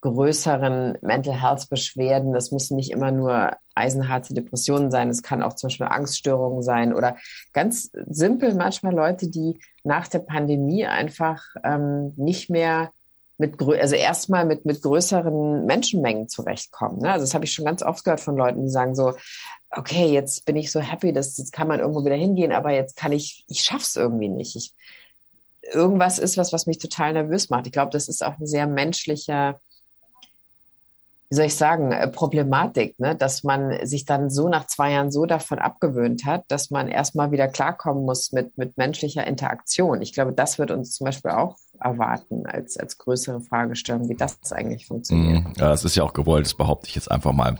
[0.00, 2.32] größeren Mental Health Beschwerden.
[2.32, 5.08] Das müssen nicht immer nur eisenharte Depressionen sein.
[5.08, 7.16] Es kann auch zum Beispiel Angststörungen sein oder
[7.52, 12.90] ganz simpel manchmal Leute, die nach der Pandemie einfach ähm, nicht mehr
[13.38, 17.00] mit, also erstmal mit, mit größeren Menschenmengen zurechtkommen.
[17.00, 17.12] Ne?
[17.12, 19.12] Also das habe ich schon ganz oft gehört von Leuten, die sagen so,
[19.70, 22.96] okay, jetzt bin ich so happy, dass jetzt kann man irgendwo wieder hingehen, aber jetzt
[22.96, 24.56] kann ich, ich schaff's irgendwie nicht.
[24.56, 24.74] Ich,
[25.72, 27.66] irgendwas ist was, was mich total nervös macht.
[27.66, 29.60] Ich glaube, das ist auch ein sehr menschlicher
[31.28, 33.16] wie soll ich sagen, äh, Problematik, ne?
[33.16, 37.32] dass man sich dann so nach zwei Jahren so davon abgewöhnt hat, dass man erstmal
[37.32, 40.02] wieder klarkommen muss mit, mit menschlicher Interaktion.
[40.02, 44.52] Ich glaube, das wird uns zum Beispiel auch erwarten als, als größere Fragestellung, wie das
[44.52, 45.44] eigentlich funktioniert.
[45.44, 45.52] Mhm.
[45.56, 47.58] Ja, das ist ja auch gewollt, das behaupte ich jetzt einfach mal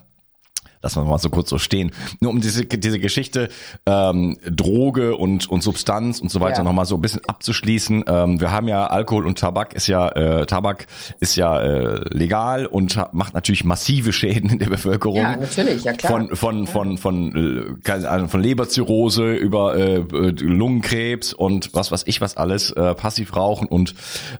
[0.87, 1.91] lassen wir mal so kurz so stehen.
[2.21, 3.49] Nur um diese, diese Geschichte
[3.87, 6.63] ähm, Droge und, und Substanz und so weiter ja.
[6.63, 8.05] nochmal so ein bisschen abzuschließen.
[8.07, 10.87] Ähm, wir haben ja Alkohol und Tabak ist ja, äh, Tabak
[11.19, 15.17] ist ja äh, legal und macht natürlich massive Schäden in der Bevölkerung.
[15.17, 16.13] Ja, natürlich, ja klar.
[16.13, 22.21] Von, von, von, von, von, äh, von Leberzirrhose über äh, Lungenkrebs und was weiß ich
[22.21, 23.95] was alles, äh, Passivrauchen und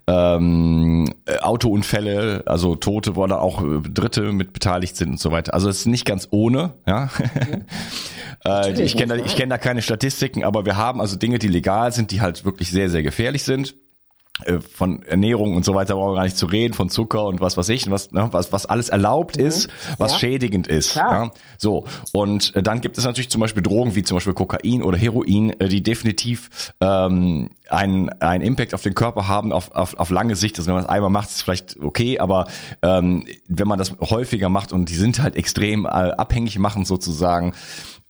[0.07, 5.53] ähm, Autounfälle, also Tote, wo da auch Dritte mit beteiligt sind und so weiter.
[5.53, 6.75] Also es ist nicht ganz ohne.
[6.87, 7.11] Ja?
[7.19, 7.65] Mhm.
[8.45, 11.49] äh, ich kenne da, ich kenn da keine Statistiken, aber wir haben also Dinge, die
[11.49, 13.75] legal sind, die halt wirklich sehr, sehr gefährlich sind.
[14.45, 17.41] Äh, von Ernährung und so weiter brauchen wir gar nicht zu reden, von Zucker und
[17.41, 19.47] was weiß ich, was, ne, was, was alles erlaubt mhm.
[19.47, 20.19] ist, was ja.
[20.19, 20.95] schädigend ist.
[20.95, 21.31] Ja.
[21.57, 24.99] So, und äh, dann gibt es natürlich zum Beispiel Drogen wie zum Beispiel Kokain oder
[24.99, 30.11] Heroin, äh, die definitiv ähm, einen, einen Impact auf den Körper haben, auf, auf, auf
[30.11, 30.59] lange Sicht.
[30.59, 32.47] Also wenn man es einmal macht, ist es vielleicht okay, aber
[32.83, 37.55] ähm, wenn man das häufiger macht und die sind halt extrem äh, abhängig machen sozusagen,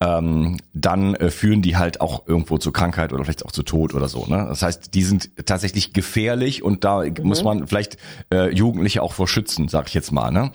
[0.01, 3.95] ähm, dann äh, führen die halt auch irgendwo zur Krankheit oder vielleicht auch zu Tod
[3.95, 4.27] oder so.
[4.27, 4.45] Ne?
[4.49, 7.15] Das heißt, die sind tatsächlich gefährlich und da mhm.
[7.23, 7.97] muss man vielleicht
[8.33, 10.31] äh, Jugendliche auch vor schützen, sag ich jetzt mal.
[10.31, 10.53] Ne?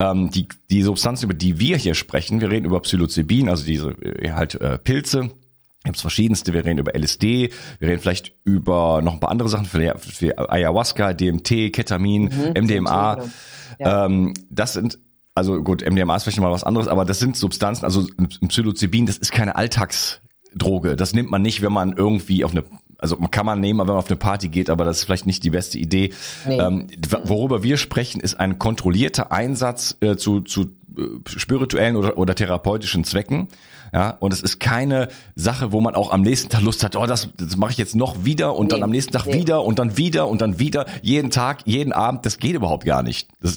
[0.00, 3.90] Ähm, die, die Substanzen, über die wir hier sprechen, wir reden über Psilocybin, also diese
[4.02, 5.30] äh, halt äh, Pilze,
[5.84, 9.66] gibt verschiedenste, wir reden über LSD, wir reden vielleicht über noch ein paar andere Sachen,
[9.66, 13.24] für Ayahuasca, DMT, Ketamin, mhm, MDMA.
[13.78, 14.06] Ja.
[14.06, 14.98] Ähm, das sind
[15.34, 19.06] also gut, MDMA ist vielleicht mal was anderes, aber das sind Substanzen, also ein Psilocybin,
[19.06, 20.96] das ist keine Alltagsdroge.
[20.96, 22.64] Das nimmt man nicht, wenn man irgendwie auf eine
[22.98, 25.26] also man kann man nehmen, wenn man auf eine Party geht, aber das ist vielleicht
[25.26, 26.12] nicht die beste Idee.
[26.46, 26.58] Nee.
[26.60, 26.86] Ähm,
[27.24, 33.02] worüber wir sprechen, ist ein kontrollierter Einsatz äh, zu, zu äh, spirituellen oder, oder therapeutischen
[33.02, 33.48] Zwecken.
[33.92, 37.04] Ja, und es ist keine Sache, wo man auch am nächsten Tag Lust hat, oh,
[37.04, 39.34] das, das mache ich jetzt noch wieder und nee, dann am nächsten Tag nee.
[39.34, 43.02] wieder und dann wieder und dann wieder, jeden Tag, jeden Abend, das geht überhaupt gar
[43.02, 43.28] nicht.
[43.42, 43.56] Das,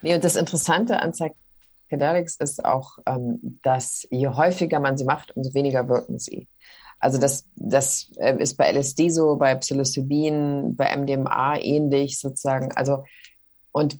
[0.00, 5.36] nee, und das Interessante an Psychedelics ist auch, ähm, dass je häufiger man sie macht,
[5.36, 6.48] umso weniger wirken sie.
[6.98, 12.72] Also das, das äh, ist bei LSD so, bei Psilocybin, bei MDMA ähnlich sozusagen.
[12.72, 13.04] Also
[13.70, 13.98] und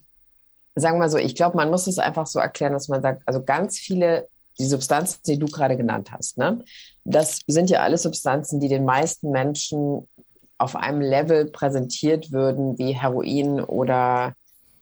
[0.74, 3.22] sagen wir mal so, ich glaube, man muss es einfach so erklären, dass man sagt,
[3.26, 6.64] also ganz viele die Substanzen, die du gerade genannt hast, ne?
[7.04, 10.08] das sind ja alles Substanzen, die den meisten Menschen
[10.58, 14.34] auf einem Level präsentiert würden, wie Heroin oder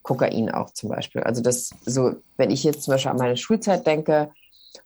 [0.03, 1.23] Kokain auch zum Beispiel.
[1.23, 4.31] Also das so, wenn ich jetzt zum Beispiel an meine Schulzeit denke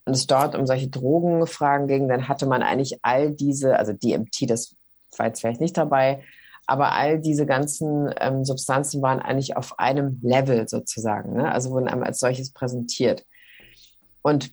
[0.04, 4.48] und es dort um solche Drogenfragen ging, dann hatte man eigentlich all diese, also DMT,
[4.48, 4.76] das
[5.16, 6.22] war jetzt vielleicht nicht dabei,
[6.66, 11.50] aber all diese ganzen ähm, Substanzen waren eigentlich auf einem Level sozusagen, ne?
[11.50, 13.24] also wurden einem als solches präsentiert.
[14.26, 14.50] Und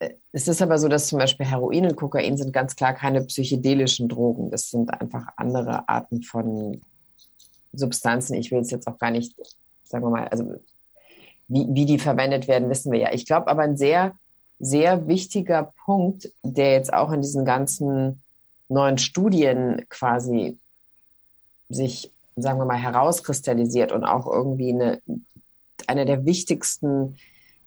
[0.00, 3.22] äh, es ist aber so, dass zum Beispiel Heroin und Kokain sind ganz klar keine
[3.22, 4.50] psychedelischen Drogen.
[4.50, 6.80] Das sind einfach andere Arten von
[7.72, 8.34] Substanzen.
[8.34, 9.36] Ich will es jetzt auch gar nicht,
[9.84, 10.56] sagen wir mal, also
[11.46, 13.12] wie, wie die verwendet werden, wissen wir ja.
[13.12, 14.16] Ich glaube aber ein sehr,
[14.58, 18.24] sehr wichtiger Punkt, der jetzt auch in diesen ganzen
[18.68, 20.58] neuen Studien quasi
[21.68, 25.00] sich, sagen wir mal, herauskristallisiert und auch irgendwie eine,
[25.86, 27.16] eine der wichtigsten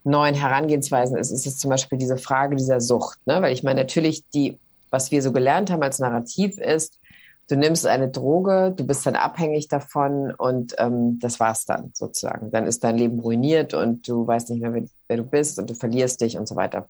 [0.04, 3.20] neuen Herangehensweisen ist, ist es zum Beispiel diese Frage dieser Sucht.
[3.26, 3.42] Ne?
[3.42, 4.58] Weil ich meine, natürlich, die,
[4.90, 7.00] was wir so gelernt haben als Narrativ ist,
[7.50, 12.52] du nimmst eine Droge, du bist dann abhängig davon und ähm, das war's dann sozusagen.
[12.52, 15.70] Dann ist dein Leben ruiniert und du weißt nicht mehr, wer, wer du bist und
[15.70, 16.88] du verlierst dich und so weiter.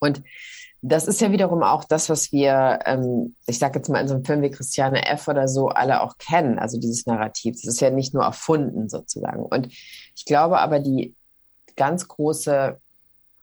[0.00, 0.22] Und
[0.82, 4.14] das ist ja wiederum auch das, was wir, ähm, ich sage jetzt mal in so
[4.14, 5.28] einem Film wie Christiane F.
[5.28, 7.56] oder so, alle auch kennen, also dieses Narrativ.
[7.56, 9.42] Das ist ja nicht nur erfunden sozusagen.
[9.42, 11.14] Und ich glaube aber, die
[11.80, 12.78] ganz große,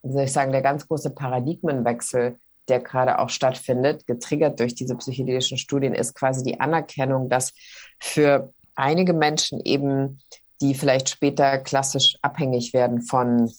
[0.04, 4.96] wie soll ich sagen, der ganz große Paradigmenwechsel, der gerade auch stattfindet, getriggert durch diese
[4.96, 7.54] psychedelischen Studien, ist quasi die Anerkennung, dass
[8.00, 10.20] für einige Menschen eben,
[10.62, 13.52] die vielleicht später klassisch abhängig werden von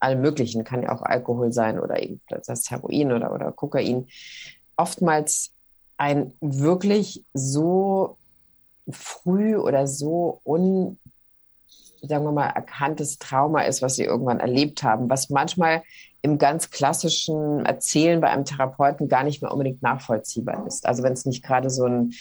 [0.00, 4.06] allem Möglichen, kann ja auch Alkohol sein oder eben das Heroin oder, oder Kokain,
[4.76, 5.52] oftmals
[5.96, 8.18] ein wirklich so
[8.90, 10.98] früh oder so un,
[12.02, 15.82] sagen wir mal, erkanntes Trauma ist, was sie irgendwann erlebt haben, was manchmal
[16.22, 20.86] im ganz klassischen Erzählen bei einem Therapeuten gar nicht mehr unbedingt nachvollziehbar ist.
[20.86, 22.12] Also wenn es nicht gerade so ein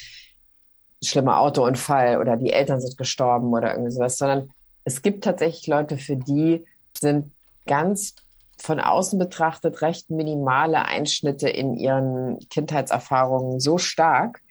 [1.04, 4.52] schlimmer Autounfall oder die Eltern sind gestorben oder irgendwie sowas, sondern
[4.84, 6.65] es gibt tatsächlich Leute, für die
[6.98, 7.32] sind
[7.68, 8.15] ganz
[8.58, 14.42] von außen betrachtet recht minimale Einschnitte in ihren Kindheitserfahrungen so stark,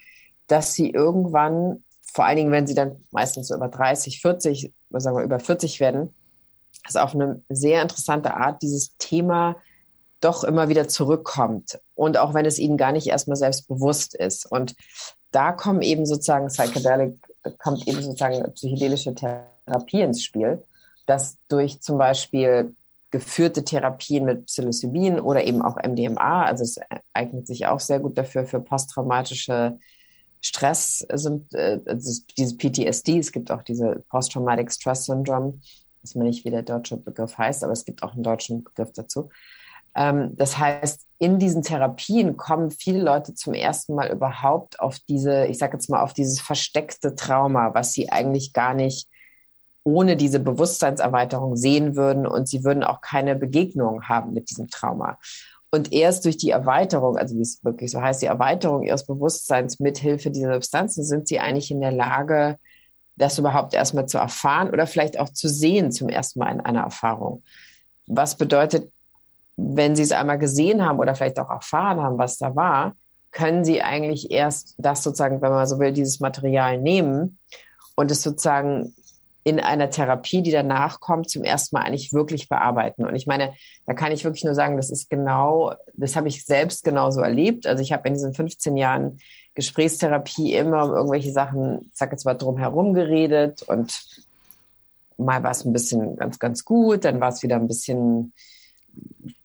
[0.46, 1.82] dass sie irgendwann
[2.18, 5.78] vor allen Dingen, wenn sie dann meistens so über 30, 40, sagen wir über 40
[5.78, 6.12] werden,
[6.84, 9.54] dass auf eine sehr interessante Art dieses Thema
[10.20, 11.78] doch immer wieder zurückkommt.
[11.94, 14.50] Und auch wenn es ihnen gar nicht erstmal selbst bewusst ist.
[14.50, 14.74] Und
[15.30, 17.14] da kommen eben sozusagen Psychedelic,
[17.58, 20.60] kommt eben sozusagen psychedelische Therapie ins Spiel,
[21.06, 22.74] dass durch zum Beispiel
[23.12, 26.80] geführte Therapien mit Psilocybin oder eben auch MDMA, also es
[27.12, 29.78] eignet sich auch sehr gut dafür für posttraumatische
[30.40, 35.60] Stress sind, äh, also dieses PTSD, es gibt auch diese Post-Traumatic Stress Syndrome,
[36.02, 38.92] weiß mir nicht, wie der deutsche Begriff heißt, aber es gibt auch einen deutschen Begriff
[38.92, 39.30] dazu.
[39.94, 45.46] Ähm, das heißt, in diesen Therapien kommen viele Leute zum ersten Mal überhaupt auf diese,
[45.46, 49.08] ich sage jetzt mal, auf dieses versteckte Trauma, was sie eigentlich gar nicht
[49.84, 55.18] ohne diese Bewusstseinserweiterung sehen würden und sie würden auch keine Begegnung haben mit diesem Trauma.
[55.70, 59.80] Und erst durch die Erweiterung, also wie es wirklich so heißt, die Erweiterung ihres Bewusstseins
[59.80, 62.58] mithilfe dieser Substanzen sind sie eigentlich in der Lage,
[63.16, 66.82] das überhaupt erstmal zu erfahren oder vielleicht auch zu sehen zum ersten Mal in einer
[66.82, 67.42] Erfahrung.
[68.06, 68.90] Was bedeutet,
[69.56, 72.94] wenn sie es einmal gesehen haben oder vielleicht auch erfahren haben, was da war,
[73.30, 77.38] können sie eigentlich erst das sozusagen, wenn man so will, dieses Material nehmen
[77.96, 78.94] und es sozusagen
[79.48, 83.06] in einer Therapie, die danach kommt, zum ersten Mal eigentlich wirklich bearbeiten.
[83.06, 83.54] Und ich meine,
[83.86, 87.66] da kann ich wirklich nur sagen, das ist genau, das habe ich selbst genauso erlebt.
[87.66, 89.20] Also ich habe in diesen 15 Jahren
[89.54, 94.22] Gesprächstherapie immer um irgendwelche Sachen, ich sag jetzt mal drum herum geredet und
[95.16, 98.34] mal war es ein bisschen ganz, ganz gut, dann war es wieder ein bisschen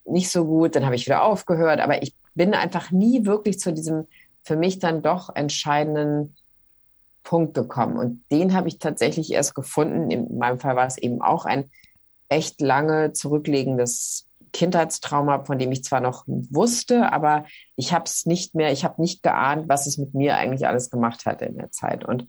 [0.05, 3.71] nicht so gut, dann habe ich wieder aufgehört, aber ich bin einfach nie wirklich zu
[3.71, 4.07] diesem
[4.43, 6.35] für mich dann doch entscheidenden
[7.23, 7.97] Punkt gekommen.
[7.97, 10.11] Und den habe ich tatsächlich erst gefunden.
[10.11, 11.71] In meinem Fall war es eben auch ein
[12.29, 18.55] echt lange zurücklegendes Kindheitstrauma, von dem ich zwar noch wusste, aber ich habe es nicht
[18.55, 21.71] mehr, ich habe nicht geahnt, was es mit mir eigentlich alles gemacht hat in der
[21.71, 22.05] Zeit.
[22.05, 22.27] Und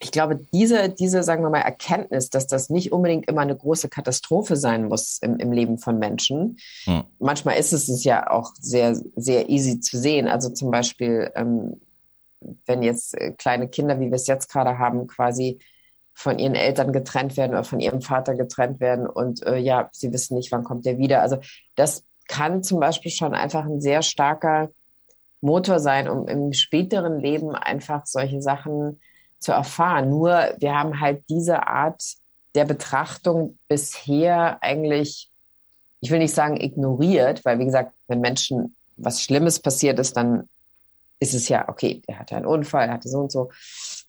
[0.00, 3.88] ich glaube, diese, diese, sagen wir mal, Erkenntnis, dass das nicht unbedingt immer eine große
[3.88, 6.58] Katastrophe sein muss im, im Leben von Menschen.
[6.84, 7.04] Hm.
[7.18, 10.28] Manchmal ist es, es ja auch sehr, sehr easy zu sehen.
[10.28, 11.80] Also zum Beispiel, ähm,
[12.66, 15.58] wenn jetzt äh, kleine Kinder, wie wir es jetzt gerade haben, quasi
[16.14, 20.12] von ihren Eltern getrennt werden oder von ihrem Vater getrennt werden und äh, ja, sie
[20.12, 21.22] wissen nicht, wann kommt der wieder.
[21.22, 21.38] Also
[21.76, 24.70] das kann zum Beispiel schon einfach ein sehr starker
[25.40, 29.00] Motor sein, um im späteren Leben einfach solche Sachen
[29.38, 30.10] zu erfahren.
[30.10, 32.02] Nur wir haben halt diese Art
[32.54, 35.30] der Betrachtung bisher eigentlich,
[36.00, 40.48] ich will nicht sagen ignoriert, weil wie gesagt, wenn Menschen was Schlimmes passiert ist, dann
[41.20, 43.50] ist es ja, okay, er hatte einen Unfall, er hatte so und so,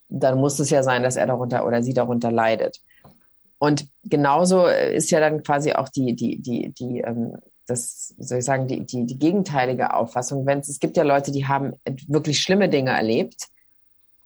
[0.10, 2.80] dann muss es ja sein, dass er darunter oder sie darunter leidet.
[3.60, 8.46] Und genauso ist ja dann quasi auch die, die, die, die, ähm, das, soll ich
[8.46, 10.46] sagen, die, die, die gegenteilige Auffassung.
[10.46, 11.74] Wenn es, es gibt ja Leute, die haben
[12.08, 13.48] wirklich schlimme Dinge erlebt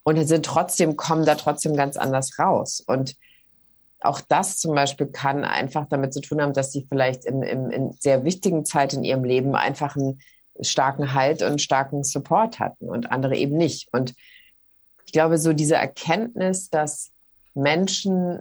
[0.04, 2.82] und sind trotzdem, kommen da trotzdem ganz anders raus.
[2.86, 3.16] Und
[4.00, 7.70] auch das zum Beispiel kann einfach damit zu tun haben, dass sie vielleicht in, in,
[7.70, 10.20] in sehr wichtigen Zeit in ihrem Leben einfach einen
[10.60, 13.88] starken Halt und starken Support hatten und andere eben nicht.
[13.92, 14.14] Und
[15.06, 17.10] ich glaube, so diese Erkenntnis, dass
[17.54, 18.40] Menschen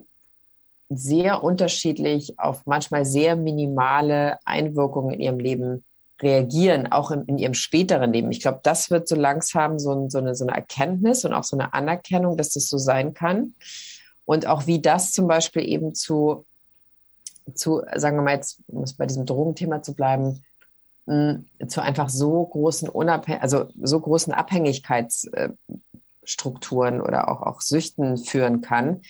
[0.90, 5.84] sehr unterschiedlich auf manchmal sehr minimale Einwirkungen in ihrem Leben
[6.22, 8.32] reagieren, auch in, in ihrem späteren Leben.
[8.32, 11.44] Ich glaube, das wird so langsam so, ein, so, eine, so eine Erkenntnis und auch
[11.44, 13.56] so eine Anerkennung, dass das so sein kann.
[14.26, 16.46] Und auch wie das zum Beispiel eben zu,
[17.54, 20.44] zu sagen wir mal jetzt, um es bei diesem Drogenthema zu bleiben,
[21.06, 29.02] zu einfach so großen Unabhäng also so großen Abhängigkeitsstrukturen oder auch, auch Süchten führen kann.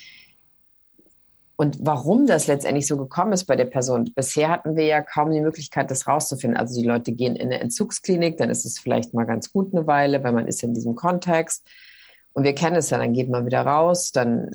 [1.56, 4.12] Und warum das letztendlich so gekommen ist bei der Person.
[4.16, 6.58] Bisher hatten wir ja kaum die Möglichkeit, das rauszufinden.
[6.58, 9.86] Also die Leute gehen in eine Entzugsklinik, dann ist es vielleicht mal ganz gut eine
[9.86, 11.64] Weile, weil man ist in diesem Kontext.
[12.34, 14.50] Und wir kennen es ja, dann geht man wieder raus, dann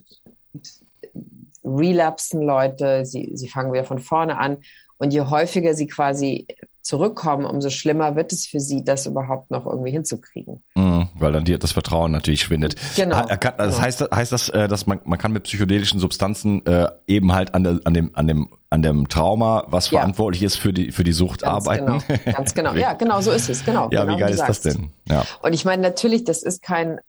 [1.64, 4.58] relapsen Leute, sie, sie fangen wieder von vorne an.
[4.98, 6.48] Und je häufiger sie quasi
[6.88, 10.62] zurückkommen, umso schlimmer wird es für sie, das überhaupt noch irgendwie hinzukriegen.
[10.74, 12.76] Mhm, weil dann die, das Vertrauen natürlich schwindet.
[12.96, 13.26] Genau.
[13.26, 13.80] Kann, das genau.
[13.82, 17.62] heißt, heißt das, äh, dass man, man kann mit psychedelischen Substanzen äh, eben halt an,
[17.62, 19.98] der, an dem, an dem, an dem Trauma, was ja.
[19.98, 22.02] verantwortlich ist für die, für die Sucht Ganz arbeiten?
[22.08, 22.20] Genau.
[22.34, 22.72] Ganz genau.
[22.72, 23.66] Ja, genau, so ist es.
[23.66, 23.90] Genau.
[23.90, 24.90] Ja, genau, wie geil ist das denn?
[25.10, 25.26] Ja.
[25.42, 27.00] Und ich meine, natürlich, das ist kein,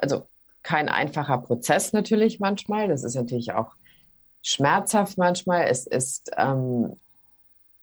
[0.00, 0.26] also
[0.64, 2.88] kein einfacher Prozess natürlich manchmal.
[2.88, 3.70] Das ist natürlich auch
[4.42, 5.66] schmerzhaft manchmal.
[5.66, 6.96] Es ist ähm,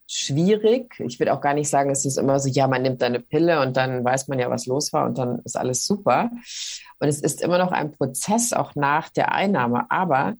[0.07, 0.99] schwierig.
[0.99, 3.61] Ich will auch gar nicht sagen, es ist immer so, ja, man nimmt eine Pille
[3.61, 6.31] und dann weiß man ja, was los war und dann ist alles super.
[6.99, 9.89] Und es ist immer noch ein Prozess auch nach der Einnahme.
[9.89, 10.35] Aber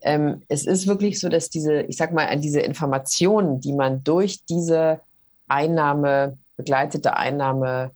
[0.00, 4.44] ähm, es ist wirklich so, dass diese, ich sag mal, diese Informationen, die man durch
[4.44, 5.00] diese
[5.48, 7.92] Einnahme, begleitete Einnahme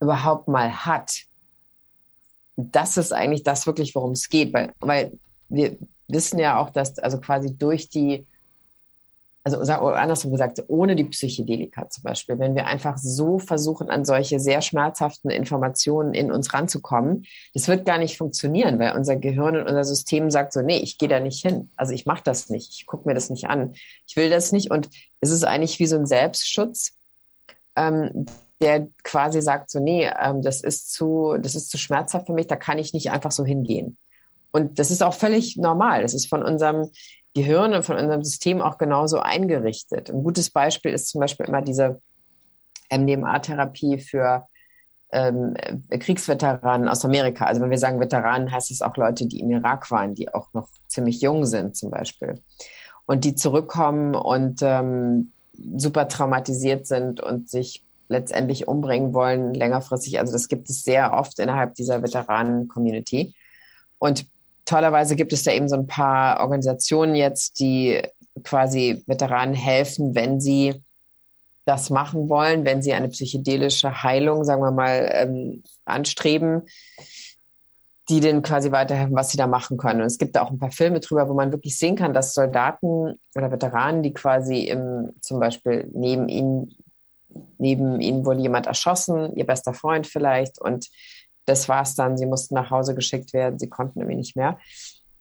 [0.00, 1.22] überhaupt mal hat,
[2.56, 4.52] das ist eigentlich das wirklich, worum es geht.
[4.52, 5.12] Weil, weil
[5.48, 5.76] wir
[6.08, 8.26] wissen ja auch, dass also quasi durch die
[9.44, 14.38] also andersrum gesagt, ohne die Psychedelika zum Beispiel, wenn wir einfach so versuchen, an solche
[14.38, 19.62] sehr schmerzhaften Informationen in uns ranzukommen, das wird gar nicht funktionieren, weil unser Gehirn und
[19.62, 21.70] unser System sagt so, nee, ich gehe da nicht hin.
[21.76, 23.72] Also ich mache das nicht, ich gucke mir das nicht an,
[24.06, 24.70] ich will das nicht.
[24.70, 24.88] Und
[25.20, 26.92] es ist eigentlich wie so ein Selbstschutz,
[27.74, 28.26] ähm,
[28.60, 32.46] der quasi sagt so, nee, ähm, das ist zu, das ist zu schmerzhaft für mich,
[32.46, 33.98] da kann ich nicht einfach so hingehen.
[34.52, 36.02] Und das ist auch völlig normal.
[36.02, 36.90] Das ist von unserem
[37.34, 40.10] Gehirn und von unserem System auch genauso eingerichtet.
[40.10, 42.00] Ein gutes Beispiel ist zum Beispiel immer diese
[42.90, 44.46] MDMA-Therapie für
[45.12, 45.54] ähm,
[45.90, 47.46] Kriegsveteranen aus Amerika.
[47.46, 50.52] Also wenn wir sagen Veteranen, heißt es auch Leute, die im Irak waren, die auch
[50.52, 52.42] noch ziemlich jung sind zum Beispiel.
[53.06, 55.32] Und die zurückkommen und ähm,
[55.76, 60.18] super traumatisiert sind und sich letztendlich umbringen wollen, längerfristig.
[60.18, 63.34] Also das gibt es sehr oft innerhalb dieser Veteranen-Community.
[63.98, 64.26] Und
[64.64, 68.02] tollerweise gibt es da eben so ein paar Organisationen jetzt, die
[68.44, 70.82] quasi Veteranen helfen, wenn sie
[71.64, 76.62] das machen wollen, wenn sie eine psychedelische Heilung, sagen wir mal, ähm, anstreben,
[78.08, 80.00] die denen quasi weiterhelfen, was sie da machen können.
[80.00, 82.34] Und es gibt da auch ein paar Filme drüber, wo man wirklich sehen kann, dass
[82.34, 86.74] Soldaten oder Veteranen, die quasi im, zum Beispiel neben ihnen,
[87.58, 90.88] neben ihnen wurde jemand erschossen, ihr bester Freund vielleicht, und
[91.44, 94.58] das war es dann, sie mussten nach Hause geschickt werden, sie konnten irgendwie nicht mehr,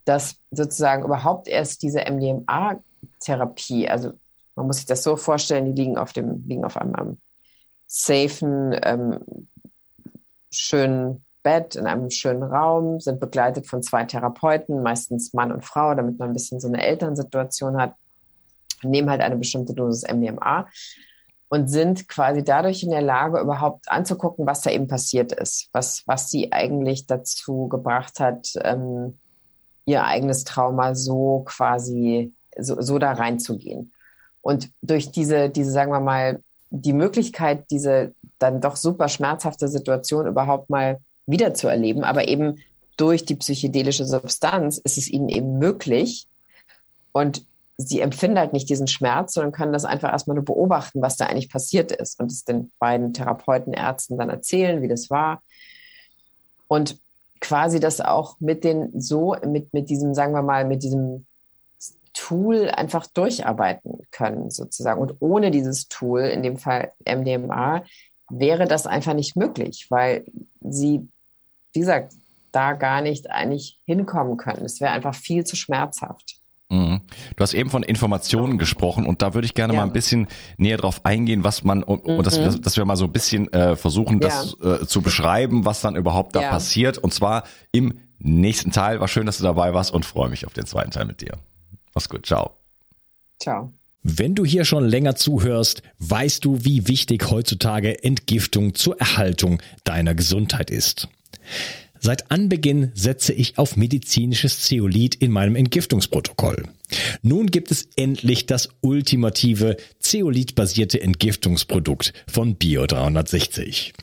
[0.06, 4.14] dass sozusagen überhaupt erst diese MDMA-Therapie, also
[4.56, 7.22] man muss sich das so vorstellen, die liegen auf dem, liegen auf einem, einem
[7.88, 9.20] safen, ähm,
[10.52, 15.96] schönen Bett in einem schönen Raum, sind begleitet von zwei Therapeuten, meistens Mann und Frau,
[15.96, 17.96] damit man ein bisschen so eine Elternsituation hat,
[18.84, 20.68] nehmen halt eine bestimmte Dosis MDMA
[21.52, 26.04] und sind quasi dadurch in der Lage, überhaupt anzugucken, was da eben passiert ist, was,
[26.06, 29.18] was sie eigentlich dazu gebracht hat, ähm,
[29.84, 33.92] ihr eigenes Trauma so quasi so, so da reinzugehen.
[34.42, 40.28] Und durch diese, diese, sagen wir mal, die Möglichkeit, diese dann doch super schmerzhafte Situation
[40.28, 42.60] überhaupt mal wiederzuerleben, aber eben
[42.96, 46.28] durch die psychedelische Substanz ist es ihnen eben möglich.
[47.12, 47.46] Und
[47.78, 51.26] sie empfinden halt nicht diesen Schmerz, sondern können das einfach erstmal nur beobachten, was da
[51.26, 55.42] eigentlich passiert ist und es den beiden Therapeuten, Ärzten dann erzählen, wie das war.
[56.68, 57.00] Und
[57.40, 61.26] quasi das auch mit den so, mit, mit diesem, sagen wir mal, mit diesem
[62.14, 65.02] Tool einfach durcharbeiten können, sozusagen.
[65.02, 67.84] Und ohne dieses Tool, in dem Fall MDMA,
[68.30, 70.26] wäre das einfach nicht möglich, weil
[70.62, 71.08] sie,
[71.74, 72.14] wie gesagt,
[72.52, 74.66] da gar nicht eigentlich hinkommen können.
[74.66, 76.41] Es wäre einfach viel zu schmerzhaft.
[76.72, 77.02] Mhm.
[77.36, 79.82] Du hast eben von Informationen gesprochen und da würde ich gerne ja.
[79.82, 82.62] mal ein bisschen näher drauf eingehen, was man und, und dass, wir, mhm.
[82.62, 84.76] dass wir mal so ein bisschen äh, versuchen, das ja.
[84.76, 86.50] äh, zu beschreiben, was dann überhaupt da ja.
[86.50, 86.98] passiert.
[86.98, 87.44] Und zwar
[87.74, 89.02] im nächsten Teil.
[89.02, 91.34] War schön, dass du dabei warst und freue mich auf den zweiten Teil mit dir.
[91.94, 92.52] Mach's gut, ciao.
[93.38, 93.74] Ciao.
[94.04, 100.16] Wenn du hier schon länger zuhörst, weißt du, wie wichtig heutzutage Entgiftung zur Erhaltung deiner
[100.16, 101.10] Gesundheit ist.
[102.04, 106.64] Seit Anbeginn setze ich auf medizinisches Zeolit in meinem Entgiftungsprotokoll.
[107.22, 113.94] Nun gibt es endlich das ultimative Zeolit-basierte Entgiftungsprodukt von Bio 360.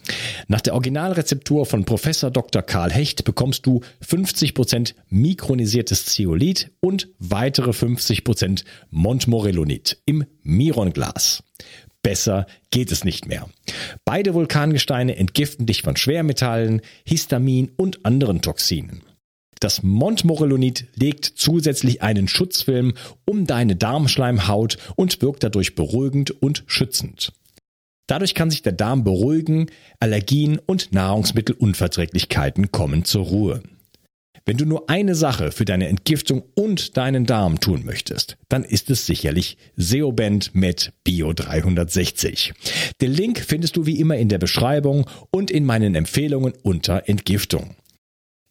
[0.46, 2.62] Nach der Originalrezeptur von Professor Dr.
[2.62, 11.42] Karl Hecht bekommst du 50% mikronisiertes Zeolit und weitere 50% Montmorillonit im Mironglas.
[12.08, 13.50] Besser geht es nicht mehr.
[14.06, 19.02] Beide Vulkangesteine entgiften dich von Schwermetallen, Histamin und anderen Toxinen.
[19.60, 22.94] Das Montmorillonit legt zusätzlich einen Schutzfilm
[23.26, 27.34] um deine Darmschleimhaut und wirkt dadurch beruhigend und schützend.
[28.06, 29.66] Dadurch kann sich der Darm beruhigen,
[30.00, 33.62] Allergien und Nahrungsmittelunverträglichkeiten kommen zur Ruhe.
[34.44, 38.90] Wenn du nur eine Sache für deine Entgiftung und deinen Darm tun möchtest, dann ist
[38.90, 42.52] es sicherlich Seoband mit Bio 360.
[43.00, 47.76] Den Link findest du wie immer in der Beschreibung und in meinen Empfehlungen unter Entgiftung.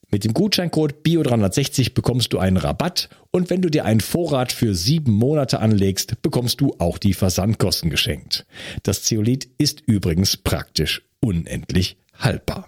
[0.10, 4.74] Mit dem Gutscheincode BIO360 bekommst du einen Rabatt und wenn du dir einen Vorrat für
[4.74, 8.46] sieben Monate anlegst, bekommst du auch die Versandkosten geschenkt.
[8.84, 12.68] Das Zeolit ist übrigens praktisch unendlich haltbar.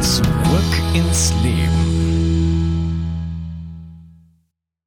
[0.00, 1.97] Zurück ins Leben.